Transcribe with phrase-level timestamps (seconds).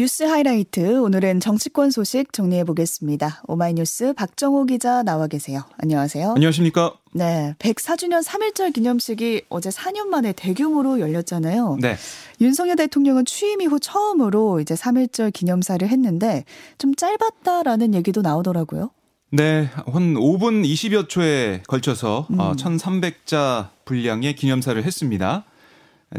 [0.00, 3.42] 뉴스 하이라이트 오늘은 정치권 소식 정리해 보겠습니다.
[3.46, 5.64] 오마이뉴스 박정호 기자 나와 계세요.
[5.76, 6.30] 안녕하세요.
[6.36, 6.94] 안녕하십니까?
[7.12, 11.76] 네, 104주년 3.1절 기념식이 어제 4년 만에 대규모로 열렸잖아요.
[11.82, 11.96] 네.
[12.40, 16.46] 윤석열 대통령은 취임 이후 처음으로 이제 3.1절 기념사를 했는데
[16.78, 18.92] 좀 짧았다라는 얘기도 나오더라고요.
[19.32, 22.38] 네, 한 5분 20여 초에 걸쳐서 음.
[22.38, 25.44] 1,300자 분량의 기념사를 했습니다.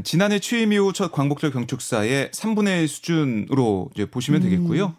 [0.03, 4.43] 지난해 취임 이후 첫 광복절 경축사의 3분의 1 수준으로 이제 보시면 음.
[4.43, 4.95] 되겠고요.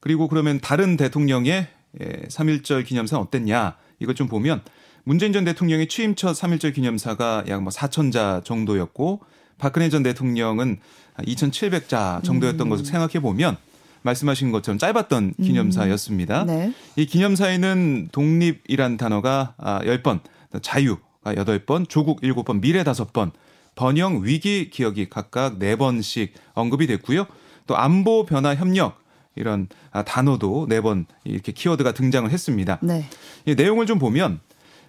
[0.00, 1.68] 그리고 그러면 다른 대통령의
[1.98, 4.60] 3.1절 예, 기념사 어땠냐 이것 좀 보면
[5.04, 9.20] 문재인 전 대통령의 취임 첫 3.1절 기념사가 약 뭐 4천자 정도였고
[9.58, 10.78] 박근혜 전 대통령은
[11.18, 12.68] 2,700자 정도였던 음.
[12.68, 13.56] 것을 생각해 보면
[14.02, 15.44] 말씀하신 것처럼 짧았던 음.
[15.44, 16.42] 기념사였습니다.
[16.42, 16.46] 음.
[16.46, 16.72] 네.
[16.96, 20.20] 이 기념사에는 독립이란 단어가 10번,
[20.52, 23.32] 아, 자유가 8번, 조국 7번, 미래 5번,
[23.76, 27.26] 번영, 위기, 기억이 각각 4번씩 언급이 됐고요.
[27.66, 29.00] 또 안보 변화 협력
[29.36, 32.78] 이런 아, 단어도 4번 이렇게 키워드가 등장을 했습니다.
[32.82, 33.04] 네.
[33.44, 34.40] 이 내용을 좀 보면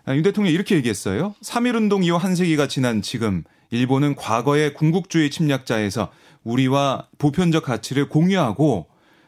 [0.05, 1.35] 아, 윤 대통령이 이렇게 얘기했어요.
[1.43, 6.09] 3.1운동 이후 한 세기가 지난 지금 일본은 과거의 군국주의 침략자에서
[6.45, 8.87] 우리와 보편적 가치를 공유하고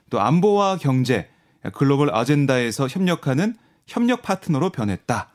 [0.10, 1.28] 또 안보와 경제,
[1.73, 5.30] 글로벌 아젠다에서 협력하는 협력 파트너로 변했다.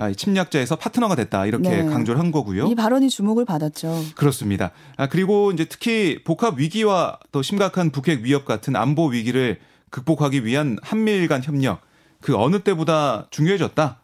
[0.00, 1.84] 아, 침략자에서 파트너가 됐다 이렇게 네.
[1.84, 2.68] 강조를 한 거고요.
[2.68, 4.02] 이 발언이 주목을 받았죠.
[4.14, 4.70] 그렇습니다.
[4.96, 10.78] 아, 그리고 이제 특히 복합 위기와 또 심각한 북핵 위협 같은 안보 위기를 극복하기 위한
[10.80, 11.82] 한미일 간 협력
[12.22, 14.00] 그 어느 때보다 중요해졌다.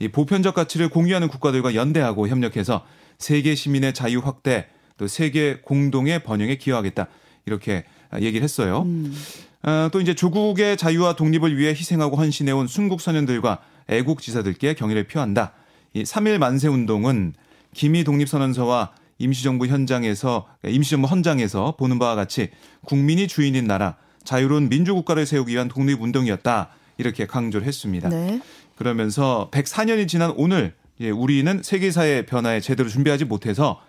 [0.00, 2.84] 이 보편적 가치를 공유하는 국가들과 연대하고 협력해서
[3.18, 4.66] 세계 시민의 자유 확대
[4.98, 7.06] 또 세계 공동의 번영에 기여하겠다
[7.46, 7.84] 이렇게
[8.20, 8.82] 얘기를 했어요.
[8.82, 9.14] 음.
[9.62, 15.52] 아, 또 이제 조국의 자유와 독립을 위해 희생하고 헌신해온 순국 선현들과 애국 지사들께 경의를 표한다.
[15.92, 17.34] 이 3일 만세 운동은
[17.72, 22.50] 기미 독립선언서와 임시정부 현장에서 임시정부 헌장에서 보는 바와 같이
[22.84, 26.70] 국민이 주인인 나라 자유로운 민주국가를 세우기 위한 독립운동이었다.
[26.98, 28.08] 이렇게 강조를 했습니다.
[28.08, 28.40] 네.
[28.76, 33.80] 그러면서 104년이 지난 오늘 예, 우리는 세계사의 변화에 제대로 준비하지 못해서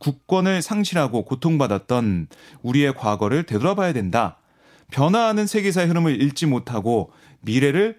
[0.00, 2.28] 국권을 상실하고 고통받았던
[2.62, 4.38] 우리의 과거를 되돌아봐야 된다.
[4.90, 7.98] 변화하는 세계사의 흐름을 읽지 못하고 미래를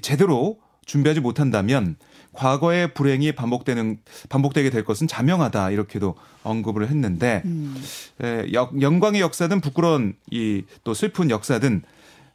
[0.00, 1.96] 제대로 준비하지 못한다면
[2.32, 7.80] 과거의 불행이 반복되는 반복되게 될 것은 자명하다 이렇게도 언급을 했는데 음.
[8.22, 11.82] 에, 역, 영광의 역사든 부끄러운 이 또 슬픈 역사든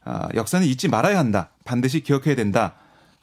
[0.04, 2.74] 아, 역사는 잊지 말아야 한다 반드시 기억해야 된다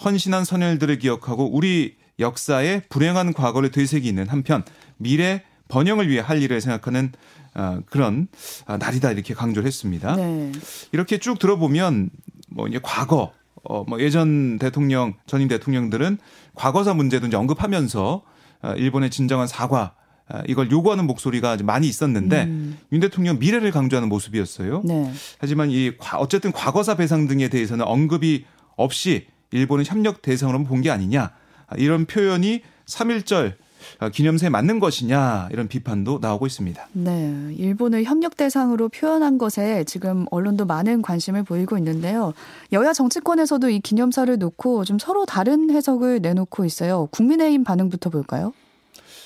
[0.03, 4.63] 헌신한 선열들을 기억하고 우리 역사의 불행한 과거를 되새기는 한편
[4.97, 7.11] 미래 번영을 위해 할 일을 생각하는
[7.53, 8.27] 아, 그런
[8.65, 10.15] 아, 날이다 이렇게 강조를 했습니다.
[10.15, 10.51] 네.
[10.91, 12.11] 이렇게 쭉 들어보면
[12.49, 13.33] 뭐 이제 과거
[13.69, 16.17] 어, 뭐 예전 대통령, 전임 대통령들은
[16.55, 18.21] 과거사 문제도 이제 언급하면서
[18.63, 19.93] 어, 일본의 진정한 사과
[20.29, 22.77] 어, 이걸 요구하는 목소리가 많이 있었는데 음.
[22.91, 24.81] 윤 대통령 미래를 강조하는 모습이었어요.
[24.85, 25.11] 네.
[25.39, 28.45] 하지만 이 어쨌든 과거사 배상 등에 대해서는 언급이
[28.75, 31.31] 없이 일본은 협력 대상으로 본 게 아니냐
[31.77, 33.66] 이런 표현이 3.1절 어,
[34.13, 36.87] 기념사에 맞는 것이냐 이런 비판도 나오고 있습니다.
[36.93, 42.33] 네, 일본을 협력 대상으로 표현한 것에 지금 언론도 많은 관심을 보이고 있는데요.
[42.71, 47.07] 여야 정치권에서도 이 기념사를 놓고 좀 서로 다른 해석을 내놓고 있어요.
[47.11, 48.53] 국민의힘 반응부터 볼까요?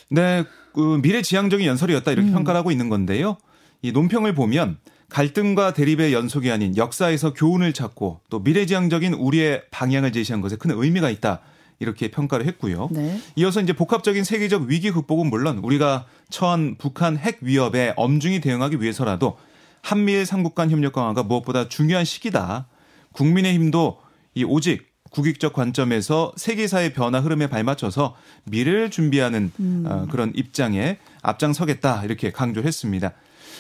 [0.10, 2.34] 네, 그 미래지향적인 연설이었다 이렇게 음.
[2.34, 3.38] 평가를 하고 있는 건데요.
[3.82, 4.78] 이 논평을 보면
[5.10, 11.10] 갈등과 대립의 연속이 아닌 역사에서 교훈을 찾고 또 미래지향적인 우리의 방향을 제시한 것에 큰 의미가
[11.10, 11.42] 있다.
[11.82, 12.90] 이렇게 평가를 했고요.
[12.92, 13.20] 네.
[13.36, 19.38] 이어서 이제 복합적인 세계적 위기 극복은 물론 우리가 처한 북한 핵 위협에 엄중히 대응하기 위해서라도
[19.82, 22.68] 한미일 삼국 간 협력 강화가 무엇보다 중요한 시기다.
[23.14, 24.00] 국민의 힘도
[24.36, 28.16] 이 오직 국익적 관점에서 세계사의 변화 흐름에 발맞춰서
[28.46, 29.84] 미래를 준비하는 음.
[29.86, 33.12] 어, 그런 입장에 앞장서겠다 이렇게 강조했습니다.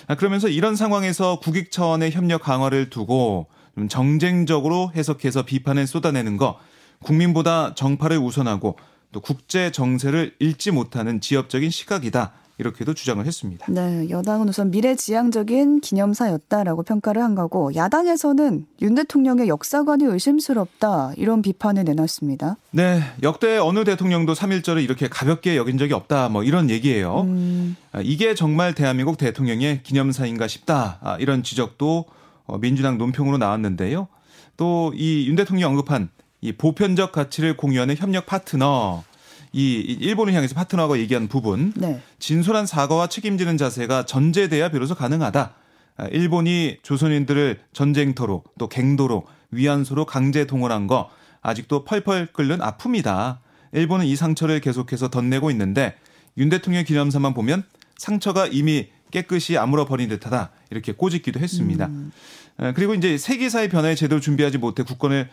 [0.08, 6.60] 아, 그러면서 이런 상황에서 국익 차원의 협력 강화를 두고 좀 정쟁적으로 해석해서 비판을 쏟아내는 거
[7.04, 8.78] 국민보다 정파를 우선하고
[9.12, 12.34] 또 국제 정세를 읽지 못하는 지엽적인 시각이다.
[12.58, 13.66] 이렇게도 주장을 했습니다.
[13.70, 21.86] 네, 여당은 우선 미래지향적인 기념사였다라고 평가를 한 거고 야당에서는 윤 대통령의 역사관이 의심스럽다 이런 비판을
[21.86, 22.58] 내놨습니다.
[22.70, 27.22] 네, 역대 어느 대통령도 3.1절을 이렇게 가볍게 여긴 적이 없다 뭐 이런 얘기예요.
[27.22, 27.76] 음.
[27.94, 32.06] 아, 이게 정말 대한민국 대통령의 기념사인가 싶다 아, 이런 지적도
[32.46, 34.08] 어, 민주당 논평으로 나왔는데요.
[34.58, 36.10] 또 이 윤 대통령 언급한
[36.42, 39.04] 이 보편적 가치를 공유하는 협력 파트너
[39.54, 42.02] 이 일본을 향해서 파트너하고 얘기한 부분 네.
[42.20, 45.54] 진솔한 사과와 책임지는 자세가 전제돼야 비로소 가능하다.
[45.98, 51.10] 아, 일본이 조선인들을 전쟁터로 또 갱도로 위안소로 강제 동원한 거
[51.42, 53.42] 아직도 펄펄 끓는 아픔이다.
[53.74, 55.96] 일본은 이 상처를 계속해서 덧내고 있는데
[56.38, 57.64] 윤 대통령 기념사만 보면
[57.98, 61.88] 상처가 이미 깨끗이 아물어 버린 듯하다 이렇게 꼬집기도 했습니다.
[61.88, 62.12] 음.
[62.76, 65.30] 그리고 이제 세계사의 변화에 제대로 준비하지 못해 국권을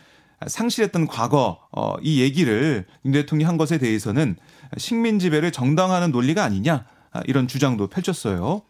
[0.47, 4.35] 상실했던 과거 어, 이 얘기를 윤 대통령이 한 것에 대해서는
[4.77, 8.61] 식민 지배를 정당화하는 논리가 아니냐 아, 이런 주장도 펼쳤어요.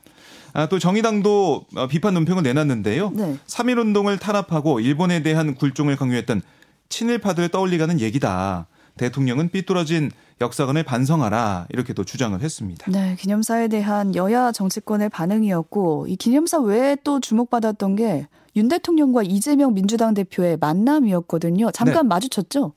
[0.53, 3.11] 아, 또 정의당도 어, 비판 논평을 내놨는데요.
[3.11, 3.37] 네.
[3.45, 6.41] 3.1 운동을 탄압하고 일본에 대한 굴종을 강요했던
[6.89, 8.67] 친일파들을 떠올리가는 얘기다.
[8.97, 10.11] 대통령은 삐뚤어진
[10.41, 12.89] 역사관을 반성하라 이렇게 또 주장을 했습니다.
[12.91, 18.27] 네, 기념사에 대한 여야 정치권의 반응이었고 이 기념사 외에 또 주목받았던 게
[18.59, 21.71] 윤 대통령과 이재명 민주당 대표의 만남이었거든요.
[21.71, 22.09] 잠깐 네.
[22.09, 22.73] 마주쳤죠?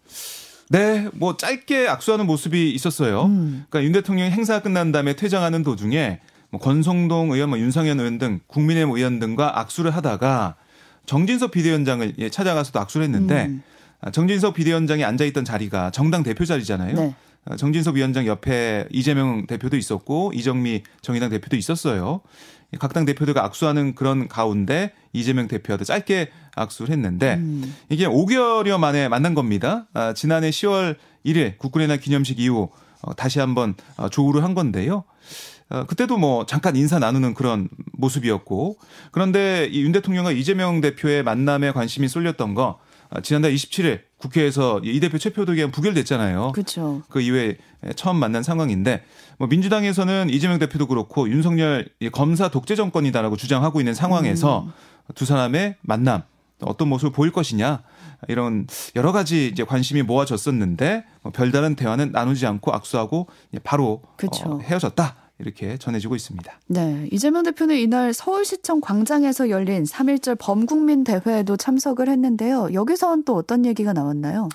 [0.71, 3.25] 네, 뭐 짧게 악수하는 모습이 있었어요.
[3.25, 3.65] 음.
[3.69, 6.21] 그러니까 윤 대통령이 행사 끝난 다음에 퇴장하는 도중에
[6.51, 10.55] 뭐 권성동 의원, 뭐 윤상현 의원 등 국민의힘 의원 등과 악수를 하다가
[11.05, 13.63] 정진석 비대위원장을 예, 찾아가서도 악수를 했는데 음.
[14.01, 16.95] 아, 정진석 비대위원장이 앉아 있던 자리가 정당 대표 자리잖아요.
[16.95, 17.15] 네.
[17.45, 22.21] 아, 정진석 위원장 옆에 이재명 대표도 있었고 이정미 정의당 대표도 있었어요.
[22.79, 27.75] 각 당 대표들과 악수하는 그런 가운데 이재명 대표와도 짧게 악수를 했는데 음.
[27.89, 29.87] 이게 5개월여 만에 만난 겁니다.
[29.95, 32.71] 아, 지난해 10월 1일 국군의 날 기념식 이후
[33.03, 35.05] 어, 다시 한번 어, 조우를 한 건데요.
[35.71, 38.79] 어, 그때도 뭐 잠깐 인사 나누는 그런 모습이었고
[39.11, 42.92] 그런데 이 윤 대통령과 이재명 대표의 만남에 관심이 쏠렸던 거 아,
[43.23, 46.53] 지난달 27일 국회에서 이 대표 체포동의안 부결됐잖아요.
[46.53, 47.03] 그렇죠.
[47.09, 47.57] 그 이후에
[47.97, 49.05] 처음 만난 상황인데
[49.39, 54.73] 뭐 민주당에서는 이재명 대표도 그렇고 윤석열 검사 독재 정권이다라고 주장하고 있는 상황에서 음.
[55.15, 56.23] 두 사람의 만남
[56.61, 57.83] 어떤 모습을 보일 것이냐
[58.29, 63.29] 이런 여러 가지 이제 관심이 모아졌었는데 뭐 별다른 대화는 나누지 않고 악수하고
[63.65, 64.03] 바로
[64.45, 65.17] 어, 헤어졌다.
[65.43, 66.61] 이렇게 전해지고 있습니다.
[66.69, 67.09] 네.
[67.13, 72.71] 이재명 대표는 이날 서울시청 광장에서 열린 3.1절 범국민 대회에도 참석을 했는데요.
[72.73, 74.49] 여기서는 또 어떤 얘기가 나왔나요?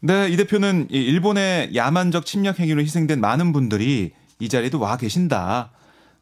[0.00, 0.28] 네.
[0.30, 5.72] 이 대표는 일본의 야만적 침략 행위로 희생된 많은 분들이 이 자리에도 와 계신다.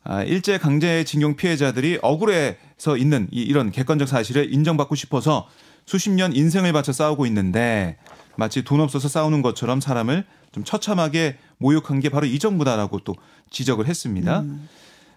[0.04, 5.46] 아, 일제 강제징용 피해자들이 억울해서 있는 이런 객관적 사실을 인정받고 싶어서
[5.84, 7.98] 수십 년 인생을 바쳐 싸우고 있는데
[8.36, 13.14] 마치 돈 없어서 싸우는 것처럼 사람을 좀 처참하게 모욕한 게 바로 이 정부다라고 또
[13.50, 14.40] 지적을 했습니다.
[14.40, 14.68] 음.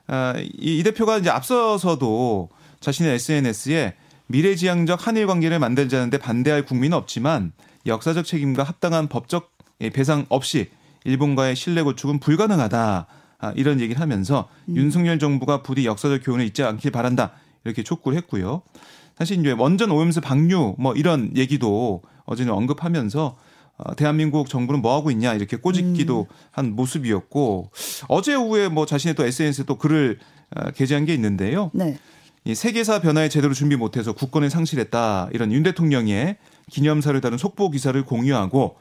[0.08, 2.50] 아, 이, 이 대표가 이제 앞서서도
[2.80, 3.96] 자신의 SNS에
[4.28, 7.52] 미래지향적 한일 관계를 만들자는데 반대할 국민은 없지만
[7.86, 9.52] 역사적 책임과 합당한 법적
[9.94, 10.70] 배상 없이
[11.04, 13.08] 일본과의 신뢰 구축은 불가능하다.
[13.40, 14.76] 아, 이런 얘기를 하면서 음.
[14.76, 17.32] 윤석열 정부가 부디 역사적 교훈을 잊지 않길 바란다.
[17.64, 18.62] 이렇게 촉구를 했고요.
[19.18, 23.38] 사실 이제 원전 오염수 방류 뭐 이런 얘기도 어제는 언급하면서 어,
[23.98, 26.36] 대한민국 정부는 뭐 하고 있냐 이렇게 꼬집기도 음.
[26.52, 27.72] 한 모습이었고
[28.08, 30.20] 어제 오후에 뭐 자신의 또 SNS에 또 글을
[30.56, 31.72] 어, 게재한 게 있는데요.
[31.74, 31.98] 네.
[32.44, 36.38] 이 세계사 변화에 제대로 준비 못해서 국권을 상실했다 이런 윤 대통령의
[36.70, 38.78] 기념사를 다룬 속보 기사를 공유하고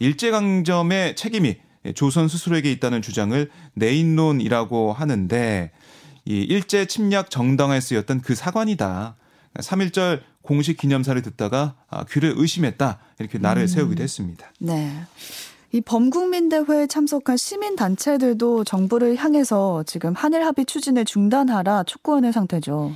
[0.00, 1.56] 일제강점의 책임이
[1.94, 5.70] 조선 스스로에게 있다는 주장을 내인론이라고 하는데
[6.24, 9.16] 이 일제 침략 정당화에 쓰였던 그 사관이다.
[9.58, 12.98] 3.1절 공식 기념사를 듣다가 아, 귀를 의심했다.
[13.18, 13.66] 이렇게 나를 음.
[13.66, 14.52] 세우기도 했습니다.
[14.60, 14.92] 네.
[15.72, 22.92] 이 범국민대회에 참석한 시민단체들도 정부를 향해서 지금 한일 합의 추진을 중단하라 촉구하는 상태죠.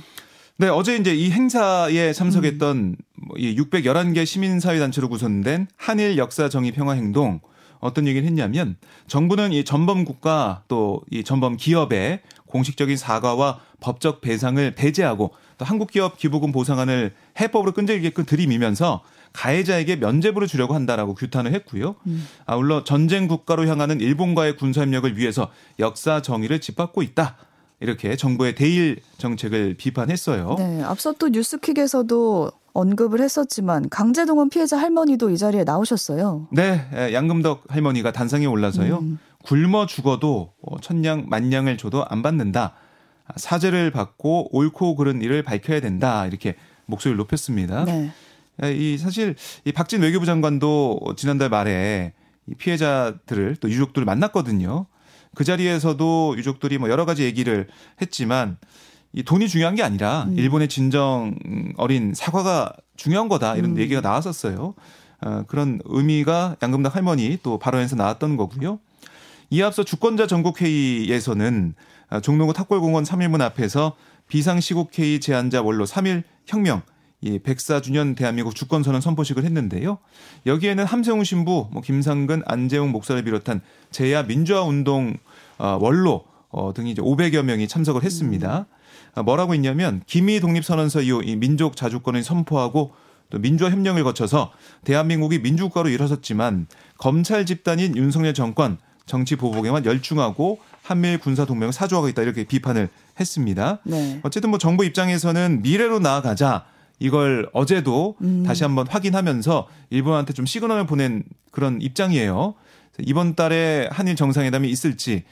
[0.57, 2.95] 네, 어제 이제 이 행사에 참석했던 음.
[3.37, 7.41] 이 611개 시민사회단체로 구성된 한일 역사 정의 평화 행동
[7.79, 8.75] 어떤 얘기를 했냐면
[9.07, 15.91] 정부는 이 전범 국가 또 이 전범 기업의 공식적인 사과와 법적 배상을 배제하고 또 한국
[15.91, 21.95] 기업 기부금 보상안을 해법으로 끈질기게 들이미면서 가해자에게 면죄부를 주려고 한다라고 규탄을 했고요.
[22.07, 22.25] 음.
[22.45, 27.35] 아울러 전쟁 국가로 향하는 일본과의 군사 협력을 위해서 역사 정의를 짓밟고 있다.
[27.81, 30.55] 이렇게 정부의 대일 정책을 비판했어요.
[30.57, 36.47] 네, 앞서 또 뉴스킥에서도 언급을 했었지만 강제동원 피해자 할머니도 이 자리에 나오셨어요.
[36.51, 38.99] 네, 양금덕 할머니가 단상에 올라서요.
[38.99, 39.19] 음.
[39.43, 42.73] 굶어 죽어도 어, 천냥 만냥을 줘도 안 받는다.
[43.35, 46.25] 사죄를 받고 옳고 그른 일을 밝혀야 된다.
[46.25, 46.55] 이렇게
[46.85, 47.85] 목소리를 높였습니다.
[47.85, 48.11] 네.
[48.73, 52.13] 이 사실 이 박진 외교부 장관도 지난달 말에
[52.47, 54.85] 이 피해자들을 또 유족들을 만났거든요.
[55.35, 57.67] 그 자리에서도 유족들이 뭐 여러 가지 얘기를
[58.01, 58.57] 했지만
[59.13, 60.37] 이 돈이 중요한 게 아니라 음.
[60.37, 61.35] 일본의 진정
[61.77, 63.77] 어린 사과가 중요한 거다 이런 음.
[63.77, 64.73] 얘기가 나왔었어요.
[65.21, 68.79] 어, 그런 의미가 양금덕 할머니 또 발언에서 나왔던 거고요.
[69.51, 71.73] 이에 앞서 주권자 전국회의에서는
[72.21, 73.95] 종로구 탑골공원 3일문 앞에서
[74.27, 76.81] 비상시국회의 제안자 원로 3일 혁명
[77.21, 79.97] 이 104주년 대한민국 주권선언 선포식을 했는데요.
[80.45, 83.61] 여기에는 함세웅 신부, 뭐 김상근, 안재웅 목사를 비롯한
[83.91, 85.17] 제야 민주화 운동
[85.57, 88.65] 어, 원로 어, 등이 이제 500여 명이 참석을 했습니다.
[89.17, 89.25] 음.
[89.25, 92.93] 뭐라고 했냐면 기미 독립선언서 이후 이 민족 자주권을 선포하고
[93.29, 94.51] 또 민주화 협력을 거쳐서
[94.85, 102.21] 대한민국이 민주국가로 일어섰지만 검찰 집단인 윤석열 정권 정치 보복에만 열중하고 한미일 군사 동맹을 사주하고 있다
[102.23, 103.79] 이렇게 비판을 했습니다.
[103.83, 104.19] 네.
[104.23, 106.65] 어쨌든 뭐 정부 입장에서는 미래로 나아가자
[106.99, 108.43] 이걸 어제도 음.
[108.43, 112.55] 다시 한번 확인하면서 일본한테 좀 시그널을 보낸 그런 입장이에요.
[113.01, 115.23] 이번 달에 한일 정상회담이 있을지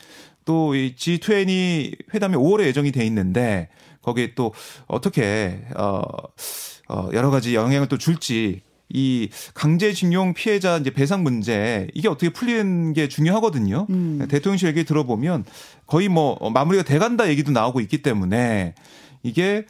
[0.45, 3.67] 또 이 G20 회담이 5월에 예정이 돼 있는데
[4.01, 4.53] 거기에 또
[4.87, 6.01] 어떻게 어,
[6.87, 12.93] 어 여러 가지 영향을 또 줄지 이 강제징용 피해자 이제 배상 문제 이게 어떻게 풀리는
[12.93, 13.87] 게 중요하거든요.
[13.89, 14.25] 음.
[14.29, 15.45] 대통령실 얘기 들어보면
[15.85, 18.75] 거의 뭐 마무리가 돼간다 얘기도 나오고 있기 때문에
[19.23, 19.65] 이게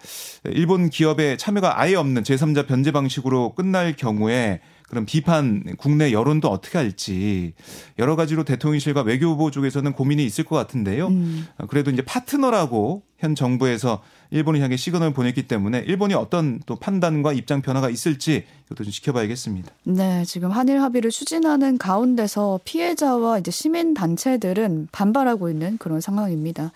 [0.46, 6.77] 일본 기업의 참여가 아예 없는 제3자 변제 방식으로 끝날 경우에 그런 비판 국내 여론도 어떻게
[6.77, 7.53] 할지
[8.00, 11.08] 여러 가지로 대통령실과 외교부 쪽에서는 고민이 있을 것 같은데요.
[11.08, 11.48] 음.
[11.67, 17.62] 그래도 이제 파트너라고 현 정부에서 일본을 향해 시그널을 보냈기 때문에 일본이 어떤 또 판단과 입장
[17.62, 19.72] 변화가 있을지 이것도 좀 지켜봐야겠습니다.
[19.84, 26.72] 네, 지금 한일 합의를 추진하는 가운데서 피해자와 이제 시민 단체들은 반발하고 있는 그런 상황입니다.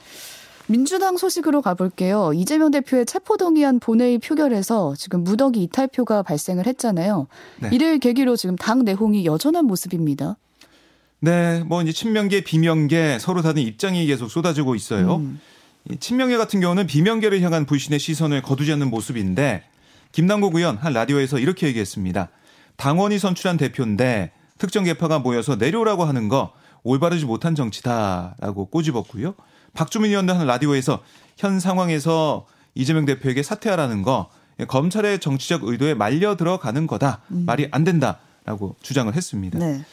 [0.72, 2.32] 민주당 소식으로 가볼게요.
[2.34, 7.28] 이재명 대표의 체포동의안 본회의 표결에서 지금 무더기 이탈표가 발생을 했잖아요.
[7.60, 7.70] 네.
[7.74, 10.38] 이를 계기로 지금 당 내홍이 여전한 모습입니다.
[11.20, 15.18] 네, 뭐 이제 친명계, 비명계 서로 다른 입장이 계속 쏟아지고 있어요.
[15.18, 15.40] 음.
[15.90, 19.64] 이 친명계 같은 경우는 비명계를 향한 불신의 시선을 거두지 않는 모습인데
[20.14, 22.30] 김남국 의원 한 라디오에서 이렇게 얘기했습니다.
[22.78, 29.36] 당원이 선출한 대표인데 특정 계파가 모여서 내려오라고 하는 거 올바르지 못한 정치다라고 꼬집었고요.
[29.74, 31.04] 박주민 의원도 한 라디오에서
[31.38, 34.30] 현 상황에서 이재명 대표에게 사퇴하라는 거
[34.68, 37.22] 검찰의 정치적 의도에 말려 들어가는 거다.
[37.28, 39.60] 말이 안 된다라고 주장을 했습니다.
[39.60, 39.84] 네.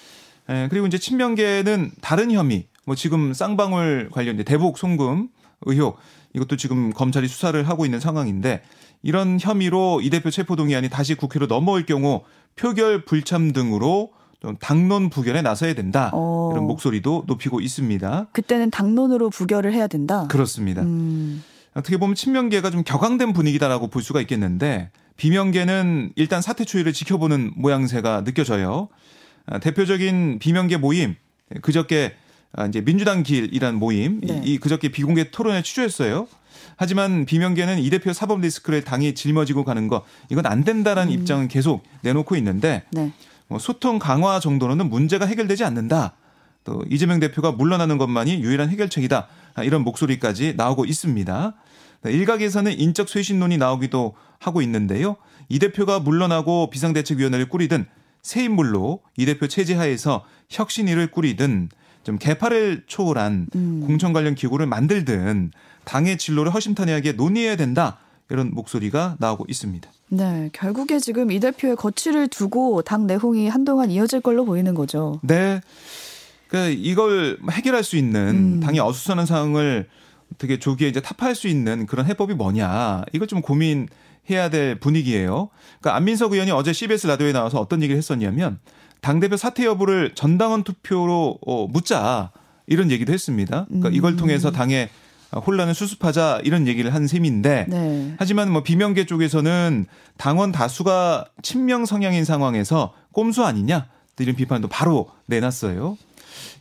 [0.51, 5.29] 예, 그리고 이제 친명계는 다른 혐의, 뭐 지금 쌍방울 관련 대북 송금
[5.63, 5.99] 의혹
[6.35, 8.63] 이것도 지금 검찰이 수사를 하고 있는 상황인데
[9.03, 12.25] 이런 혐의로 이 대표 체포동의안이 다시 국회로 넘어올 경우
[12.57, 16.51] 표결 불참 등으로 좀 당론 부결에 나서야 된다 어.
[16.53, 18.29] 이런 목소리도 높이고 있습니다.
[18.33, 20.29] 그때는 당론으로 부결을 해야 된다.
[20.29, 20.83] 그렇습니다.
[20.83, 21.43] 음.
[21.75, 28.25] 어떻게 보면 친명계가 좀 격앙된 분위기다라고 볼 수가 있겠는데 비명계는 일단 사퇴 추이를 지켜보는 모양새가
[28.25, 28.89] 느껴져요.
[29.47, 31.17] 아, 대표적인 비명계 모임
[31.63, 32.15] 그저께
[32.53, 34.41] 아, 이제 민주당 길이란 모임 네.
[34.45, 36.29] 이, 이 그저께 비공개 토론에 취조했어요.
[36.77, 41.83] 하지만 비명계는 이 대표 사법 리스크를 당이 짊어지고 가는 거 이건 안 된다라는 입장은 계속
[42.03, 43.13] 내놓고 있는데 네.
[43.49, 46.15] 뭐 소통 강화 정도로는 문제가 해결되지 않는다.
[46.65, 49.27] 또 이재명 대표가 물러나는 것만이 유일한 해결책이다.
[49.55, 51.55] 아, 이런 목소리까지 나오고 있습니다.
[52.03, 55.17] 네, 일각에서는 인적 쇄신론이 나오기도 하고 있는데요.
[55.49, 57.87] 이 대표가 물러나고 비상대책위원회를 꾸리든
[58.23, 61.71] 새 인물로 이 대표 체제 하에서 혁신위를 꾸리든
[62.05, 63.83] 좀 개파를 초월한 음.
[63.87, 65.51] 공천 관련 기구를 만들든
[65.85, 67.99] 당의 진로를 허심탄회하게 논의해야 된다.
[68.31, 69.91] 이런 목소리가 나오고 있습니다.
[70.11, 70.51] 네.
[70.53, 75.21] 결국에 지금 이 대표의 거취를 두고 당 내홍이 한동안 이어질 걸로 보이는 거죠.
[75.23, 75.61] 네.
[76.49, 78.61] 그 이걸 해결할 수 있는 음.
[78.61, 79.89] 당이 어수선한 상황을
[80.35, 85.51] 어떻게 조기에 이제 타파할 수 있는 그런 해법이 뭐냐 이걸 좀 고민해야 될 분위기예요.
[85.81, 88.59] 그러니까 안민석 의원이 어제 CBS 라디오에 나와서 어떤 얘기를 했었냐면
[89.01, 92.33] 당 대표 사퇴 여부를 전당원 투표로 어, 묻자
[92.67, 93.67] 이런 얘기도 했습니다.
[93.67, 94.17] 그러니까 이걸 음.
[94.17, 94.89] 통해서 당의
[95.35, 98.15] 혼란을 수습하자 이런 얘기를 한 셈인데 네.
[98.19, 103.87] 하지만 뭐 비명계 쪽에서는 당원 다수가 친명 성향인 상황에서 꼼수 아니냐
[104.19, 105.97] 이런 비판도 바로 내놨어요.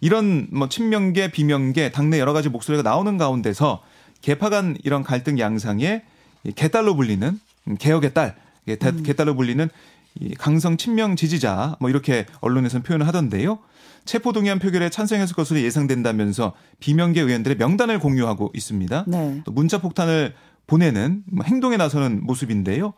[0.02, 3.82] 이런 뭐 친명계 비명계 당내 여러 가지 목소리가 나오는 가운데서
[4.22, 6.04] 개파 간 이런 갈등 양상에
[6.44, 9.70] 이 개딸로 불리는 음, 개혁의 딸, 개- 대- 개딸로 불리는
[10.20, 13.60] 이 강성 친명 지지자 뭐 이렇게 언론에서는 표현을 하던데요.
[14.08, 19.06] 체포동의안 표결에 찬성했을 것으로 예상된다면서 비명계 의원들의 명단을 공유하고 있습니다.
[19.08, 19.42] 네.
[19.46, 20.34] 또 문자 폭탄을
[20.66, 22.94] 보내는 뭐 행동에 나서는 모습인데요.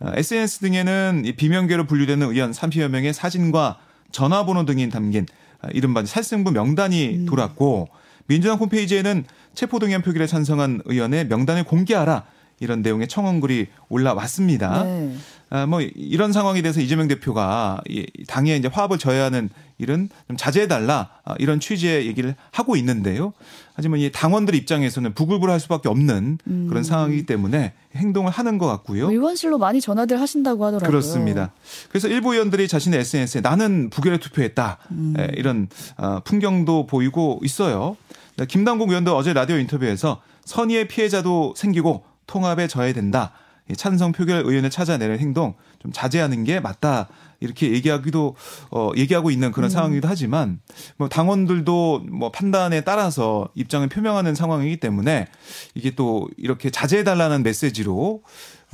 [0.00, 3.78] 어, SNS 등에는 이 비명계로 분류되는 의원 30여 명의 사진과
[4.10, 5.26] 전화번호 등이 담긴
[5.60, 7.88] 아, 이른바 살생부 명단이 돌았고
[8.26, 9.24] 민주당 홈페이지에는
[9.54, 12.24] 체포동의안 표결에 찬성한 의원의 명단을 공개하라
[12.60, 14.84] 이런 내용의 청원글이 올라왔습니다.
[14.84, 15.14] 네.
[15.50, 20.36] 아, 뭐 이런 상황에 대해서 이재명 대표가 이 당에 이제 화합을 져야 하는 일은 좀
[20.36, 23.32] 자제해달라 아, 이런 취지의 얘기를 하고 있는데요.
[23.74, 26.38] 하지만 이 당원들 입장에서는 부글부글할 수밖에 없는
[26.68, 29.08] 그런 상황이기 때문에 행동을 하는 것 같고요.
[29.10, 30.88] 의원실로 많이 전화들 하신다고 하더라고요.
[30.90, 31.52] 그렇습니다.
[31.88, 34.78] 그래서 일부 의원들이 자신의 SNS에 나는 부결에 투표했다
[35.18, 37.96] 에, 이런 어, 풍경도 보이고 있어요.
[38.36, 43.32] 네, 김남국 의원도 어제 라디오 인터뷰에서 선의의 피해자도 생기고 통합에 져야 된다.
[43.70, 47.08] 이 찬성 표결 의원을 찾아내는 행동 좀 자제하는 게 맞다.
[47.40, 48.34] 이렇게 얘기하기도
[48.70, 50.60] 어 얘기하고 있는 그런 상황이기도 하지만
[50.96, 55.26] 뭐 당원들도 뭐 판단에 따라서 입장을 표명하는 상황이기 때문에
[55.74, 58.22] 이게 또 이렇게 자제해 달라는 메시지로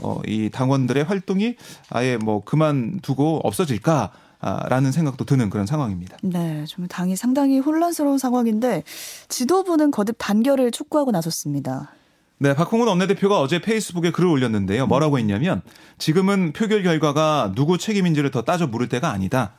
[0.02, 1.56] 어이 당원들의 활동이
[1.90, 4.12] 아예 뭐 그만두고 없어질까
[4.68, 6.18] 라는 생각도 드는 그런 상황입니다.
[6.22, 8.82] 네, 좀 당이 상당히 혼란스러운 상황인데
[9.28, 11.92] 지도부는 거듭 단결을 촉구하고 나섰습니다.
[12.38, 14.86] 네, 박홍근 원내대표가 어제 페이스북에 글을 올렸는데요.
[14.86, 15.62] 뭐라고 했냐면
[15.98, 19.52] 지금은 표결 결과가 누구 책임인지를 더 따져 물을 때가 아니다.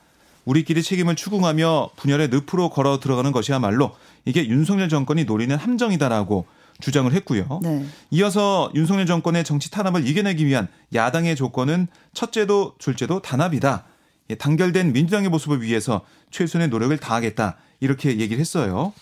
[0.44, 6.46] 우리끼리 책임을 추궁하며 분열의 늪으로 걸어 들어가는 것이야말로 이게 윤석열 정권이 노리는 함정이다라고
[6.82, 7.62] 주장을 했고요.
[7.63, 7.86] 네.
[8.12, 13.86] 이어서 윤석열 정권의 정치 탄압을 이겨내기 위한 야당의 조건은 첫째도 둘째도 단합이다.
[14.32, 16.01] 예, 단결된 민주당의 모습을 위해서
[16.32, 17.58] 최선의 노력을 다하겠다.
[17.79, 18.94] 이렇게 얘기를 했어요.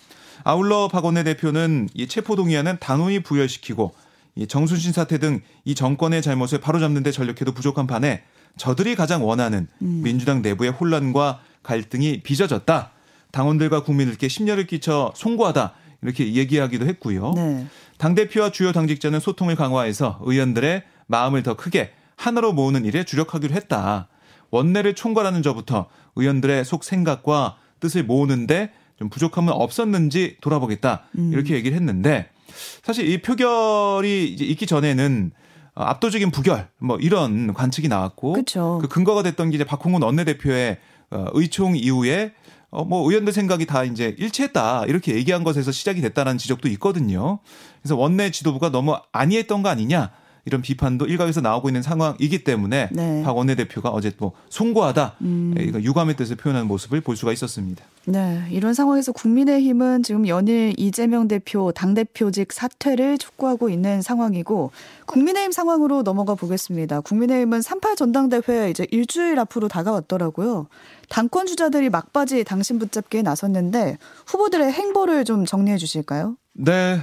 [0.43, 3.93] 아울러 박 원내 대표는 이 체포동의안은 단호히 부결시키고
[4.35, 8.23] 이 정순신 사태 등 이 정권의 잘못을 바로잡는 데 전력해도 부족한 판에
[8.57, 10.01] 저들이 가장 원하는 음.
[10.03, 12.91] 민주당 내부의 혼란과 갈등이 빚어졌다.
[13.31, 15.73] 당원들과 국민들께 심려를 끼쳐 송구하다.
[16.01, 17.33] 이렇게 얘기하기도 했고요.
[17.35, 17.65] 네.
[17.97, 24.09] 당대표와 주요 당직자는 소통을 강화해서 의원들의 마음을 더 크게 하나로 모으는 일에 주력하기로 했다.
[24.51, 31.31] 원내를 총괄하는 저부터 의원들의 속 생각과 뜻을 모으는데 좀 부족함은 없었는지 돌아보겠다 음.
[31.33, 32.29] 이렇게 얘기를 했는데
[32.83, 35.31] 사실 이 표결이 이제 있기 전에는
[35.75, 38.79] 압도적인 부결 뭐 이런 관측이 나왔고 그쵸.
[38.81, 40.77] 그 근거가 됐던 게 이제 박홍근 원내대표의
[41.11, 42.33] 어, 의총 이후에
[42.69, 47.39] 어, 뭐 의원들 생각이 다 이제 일치했다 이렇게 얘기한 것에서 시작이 됐다라는 지적도 있거든요.
[47.81, 50.11] 그래서 원내 지도부가 너무 안이했던 거 아니냐
[50.45, 53.23] 이런 비판도 일각에서 나오고 있는 상황이기 때문에 네.
[53.23, 55.55] 박 원내대표가 어제 또 송구하다 음.
[55.57, 57.83] 예, 유감의 뜻을 표현하는 모습을 볼 수가 있었습니다.
[58.05, 64.71] 네, 이런 상황에서 국민의힘은 지금 연일 이재명 대표 당 대표직 사퇴를 촉구하고 있는 상황이고
[65.05, 66.99] 국민의힘 상황으로 넘어가 보겠습니다.
[66.99, 70.67] 국민의힘은 38 전당대회 이제 일주일 앞으로 다가왔더라고요.
[71.07, 73.97] 당권 주자들이 막바지 당신 붙잡기에 나섰는데
[74.27, 76.35] 후보들의 행보를 좀 정리해 주실까요?
[76.53, 76.99] 네.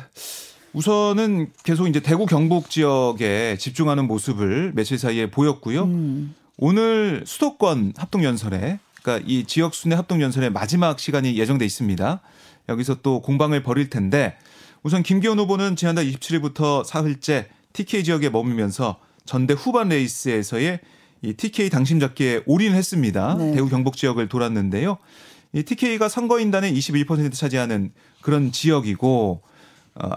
[0.73, 5.85] 우선은 계속 이제 대구 경북 지역에 집중하는 모습을 며칠 사이에 보였고요.
[5.85, 6.35] 음.
[6.57, 12.21] 오늘 수도권 합동 연설에 그러니까 이 지역 순회 합동 연설의 마지막 시간이 예정돼 있습니다.
[12.69, 14.37] 여기서 또 공방을 벌일 텐데
[14.83, 20.81] 우선 김기현 후보는 지난달 27일부터 사흘째 TK 지역에 머물면서 전대 후반 레이스에서의
[21.23, 23.35] 이 TK 당심 잡기에 올인했습니다.
[23.39, 23.53] 네.
[23.53, 24.99] 대구 경북 지역을 돌았는데요.
[25.53, 29.50] 이 TK가 선거인단의 21% 차지하는 그런 지역이고 어,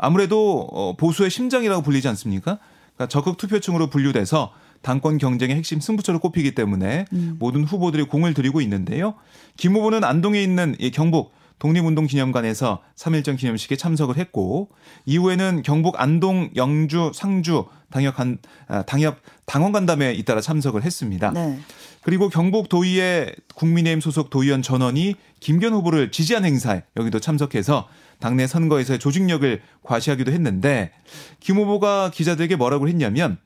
[0.02, 2.60] 아무래도 어, 보수의 심장이라고 불리지 않습니까?
[2.96, 7.38] 그러니까 적극 투표층으로 분류돼서 당권 경쟁의 핵심 승부처로 꼽히기 때문에 음.
[7.40, 9.16] 모든 후보들이 공을 들이고 있는데요.
[9.58, 14.70] 김 후보는 안동에 있는 이 경북 독립운동기념관에서 3일전 기념식에 참석을 했고
[15.06, 21.32] 이후에는 경북 안동, 영주, 상주 당협 간 아, 당협 당원 간담회에 잇따라 참석을 했습니다.
[21.32, 21.58] 네.
[22.02, 27.88] 그리고 경북 도의회 국민의힘 소속 도의원 전원이 김견 후보를 지지한 행사에 여기도 참석해서
[28.20, 30.92] 당내 선거에서의 조직력을 과시하기도 했는데
[31.40, 33.38] 김 후보가 기자들에게 뭐라고 했냐면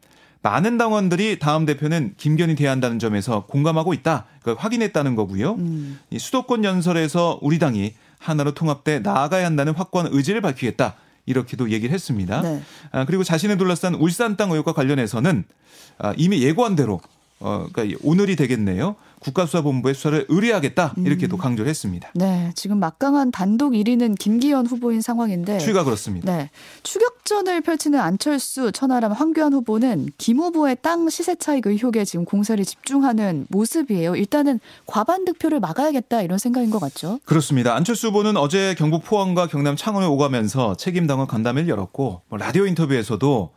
[0.42, 4.26] 많은 당원들이 다음 대표는 김견이 돼야 한다는 점에서 공감하고 있다.
[4.40, 5.54] 그걸 확인했다는 거고요.
[5.56, 6.00] 음.
[6.10, 10.96] 이 수도권 연설에서 우리 당이 하나로 통합돼 나아가야 한다는 확고한 의지를 밝히겠다.
[11.26, 12.42] 이렇게도 얘기를 했습니다.
[12.42, 12.62] 네.
[12.92, 15.44] 아, 그리고 자신을 둘러싼 울산 땅 의혹과 관련해서는
[16.00, 17.02] 아, 이미 예고한 대로
[17.40, 18.96] 어, 그러니까 오늘이 되겠네요.
[19.20, 21.40] 국가수사본부의 수사를 의뢰하겠다 이렇게도 음.
[21.40, 22.10] 강조를 했습니다.
[22.14, 26.36] 네, 지금 막강한 단독 1위는 김기현 후보인 상황인데 추가 그렇습니다.
[26.36, 26.50] 네,
[26.84, 33.46] 추격전을 펼치는 안철수, 천하람, 황교안 후보는 김 후보의 땅 시세 차익 의혹에 지금 공세를 집중하는
[33.50, 34.16] 모습이에요.
[34.16, 37.20] 일단은 과반 득표를 막아야겠다 이런 생각인 것 같죠.
[37.26, 37.76] 그렇습니다.
[37.76, 43.52] 안철수 후보는 어제 경북 포항과 경남 창원을 오가면서 책임 당원 간담회를 열었고 뭐 라디오 인터뷰에서도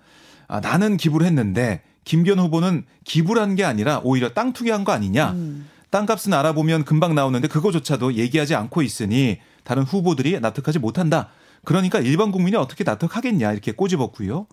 [0.48, 5.30] 아, 나는 기부를 했는데 김기현 후보는 기부를 한 게 아니라 오히려 땅 투기한 거 아니냐.
[5.30, 5.68] 음.
[5.90, 11.28] 땅값은 알아보면 금방 나오는데 그거조차도 얘기하지 않고 있으니 다른 후보들이 납득하지 못한다.
[11.64, 14.46] 그러니까 일반 국민이 어떻게 납득하겠냐 이렇게 꼬집었고요.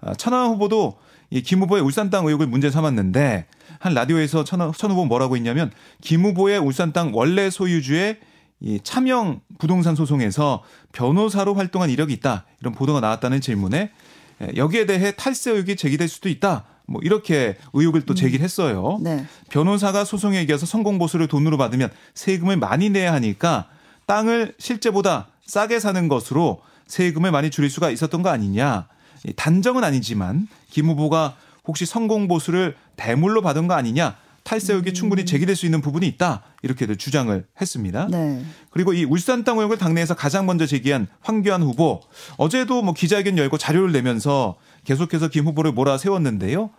[0.00, 0.98] 아, 천하 후보도
[1.30, 3.46] 이김 후보의 울산 땅 의혹을 문제 삼았는데
[3.78, 5.70] 한 라디오에서 천, 천 후보 뭐라고 했냐면
[6.00, 8.18] 김 후보의 울산 땅 원래 소유주의
[8.60, 13.90] 이 차명 부동산 소송에서 변호사로 활동한 이력이 있다 이런 보도가 나왔다는 질문에
[14.56, 16.64] 여기에 대해 탈세 의혹이 제기될 수도 있다.
[16.86, 18.98] 뭐 이렇게 의혹을 또 제기했어요.
[19.02, 19.26] 를 네.
[19.50, 23.68] 변호사가 소송에 이겨서 성공 보수를 돈으로 받으면 세금을 많이 내야 하니까
[24.06, 28.88] 땅을 실제보다 싸게 사는 것으로 세금을 많이 줄일 수가 있었던 거 아니냐.
[29.36, 34.16] 단정은 아니지만 김 후보가 혹시 성공 보수를 대물로 받은 거 아니냐.
[34.44, 34.94] 탈세 의혹이 음.
[34.94, 36.42] 충분히 제기될 수 있는 부분이 있다.
[36.62, 38.08] 이렇게도 주장을 했습니다.
[38.10, 38.44] 네.
[38.70, 42.00] 그리고 이 울산 땅 의혹을 당내에서 가장 먼저 제기한 황교안 후보
[42.36, 46.70] 어제도 뭐 기자회견 열고 자료를 내면서 계속해서 김 후보를 몰아세웠는데요.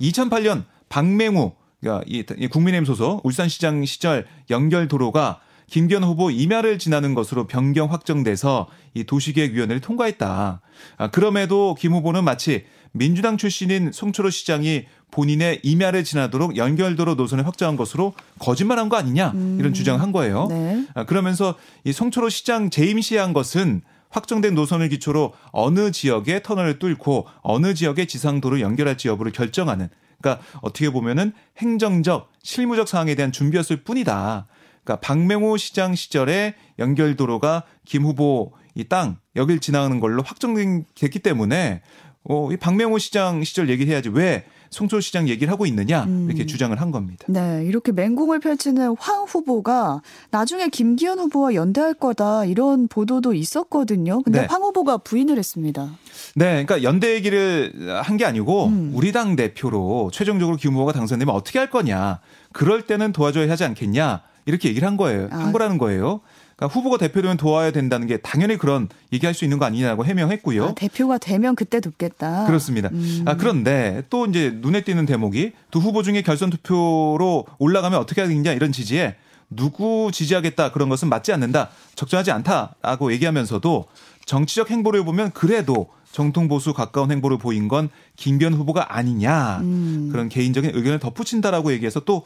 [0.00, 7.46] 2008년 박맹우 그러니까 이 국민의힘 소속 울산시장 시절 연결 도로가 김기현 후보 임야를 지나는 것으로
[7.46, 10.60] 변경 확정돼서 이 도시계획위원회를 통과했다.
[10.98, 17.76] 아, 그럼에도 김 후보는 마치 민주당 출신인 송철호 시장이 본인의 임야를 지나도록 연결도로 노선을 확정한
[17.76, 20.46] 것으로 거짓말한 거 아니냐 이런 주장을 한 거예요.
[20.50, 20.86] 네.
[20.94, 23.80] 아, 그러면서 이 송초로 시장 재임 시한 것은
[24.12, 29.88] 확정된 노선을 기초로 어느 지역에 터널을 뚫고 어느 지역의 지상도로 연결할지 여부를 결정하는
[30.20, 34.46] 그러니까 어떻게 보면은 행정적 실무적 사항에 대한 준비였을 뿐이다.
[34.84, 41.82] 그러니까 박명호 시장 시절에 연결도로가 김 후보 이 땅 여길 지나가는 걸로 확정됐기 때문에
[42.24, 46.78] 어, 이 박명호 시장 시절 얘기를 해야지 왜 송초 시장 얘기를 하고 있느냐 이렇게 주장을
[46.80, 47.24] 한 겁니다.
[47.28, 54.22] 네, 이렇게 맹공을 펼치는 황 후보가 나중에 김기현 후보와 연대할 거다 이런 보도도 있었거든요.
[54.22, 54.46] 근데 네.
[54.48, 55.90] 황 후보가 부인을 했습니다.
[56.34, 58.90] 네, 그러니까 연대 얘기를 한 게 아니고 음.
[58.94, 62.20] 우리 당 대표로 최종적으로 김 후보가 당선되면 어떻게 할 거냐.
[62.52, 64.22] 그럴 때는 도와줘야 하지 않겠냐.
[64.46, 65.28] 이렇게 얘기를 한 거예요.
[65.30, 65.36] 아.
[65.38, 66.20] 한 거라는 거예요.
[66.62, 70.64] 그러니까 후보가 대표되면 도와야 된다는 게 당연히 그런 얘기할 수 있는 거 아니냐고 해명했고요.
[70.64, 72.46] 아, 대표가 되면 그때 돕겠다.
[72.46, 72.88] 그렇습니다.
[72.92, 73.24] 음.
[73.26, 78.52] 아, 그런데 또 이제 눈에 띄는 대목이 두 후보 중에 결선 투표로 올라가면 어떻게 하겠냐
[78.52, 79.16] 이런 지지에
[79.50, 81.70] 누구 지지하겠다 그런 것은 맞지 않는다.
[81.96, 83.86] 적절하지 않다라고 얘기하면서도
[84.24, 89.60] 정치적 행보를 보면 그래도 정통 보수 가까운 행보를 보인 건 김기현 후보가 아니냐.
[89.62, 90.10] 음.
[90.12, 92.22] 그런 개인적인 의견을 덧붙인다라고 얘기해서 또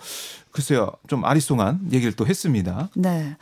[0.50, 0.90] 글쎄요.
[1.06, 2.90] 좀 아리송한 얘기를 또 했습니다.
[2.94, 3.36] 네.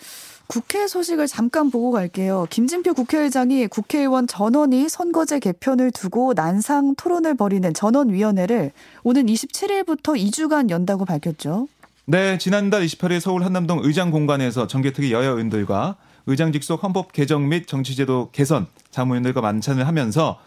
[0.47, 2.47] 국회 소식을 잠깐 보고 갈게요.
[2.51, 11.05] 김진표 국회의장이 국회의원 전원이 선거제 개편을 두고 난상 토론을 벌이는 전원위원회를 오는 27일부터 2주간 연다고
[11.05, 11.69] 밝혔죠.
[12.07, 17.67] 네, 지난달 28일 서울 한남동 의장 공간에서 정개특위 여야 의원들과 의장 직속 헌법 개정 및
[17.67, 20.39] 정치제도 개선 자문위원들과 만찬을 하면서 어,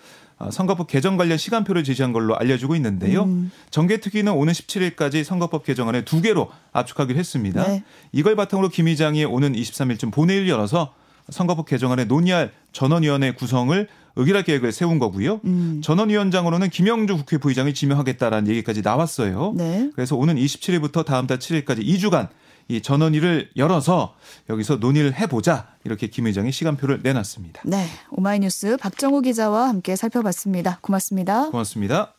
[0.52, 3.23] 선거법 개정 관련 시간표를 제시한 걸로 알려지고 있는데요.
[3.23, 3.52] 음.
[3.71, 7.65] 정개특위는 오는 17일까지 선거법 개정안을 두 개로 압축하기로 했습니다.
[7.67, 7.84] 네.
[8.12, 10.93] 이걸 바탕으로 김 의장이 오는 23일쯤 본회의를 열어서
[11.30, 15.41] 선거법 개정안에 논의할 전원위원회 구성을 의결할 계획을 세운 거고요.
[15.45, 15.82] 음.
[15.84, 19.54] 전원위원장으로는 김영주 국회 부의장을 지명하겠다라는 얘기까지 나왔어요.
[19.56, 19.89] 네.
[19.95, 22.30] 그래서 오는 27일부터 다음 달 7일까지 2주간
[22.67, 24.15] 이 전원위를 열어서
[24.49, 27.62] 여기서 논의를 해보자 이렇게 김 의장이 시간표를 내놨습니다.
[27.65, 27.86] 네.
[28.12, 30.80] 오마이뉴스 박정호 기자와 함께 살펴봤습니다.
[30.82, 31.49] 고맙습니다.
[31.49, 32.16] 고맙습니다.